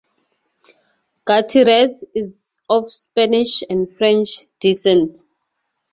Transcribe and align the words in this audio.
Gutierrez 1.25 2.03
is 2.15 2.57
of 2.67 2.91
Spanish 2.91 3.61
and 3.69 3.87
French 3.87 4.47
descent. 4.59 5.19